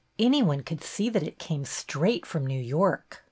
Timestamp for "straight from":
1.63-2.43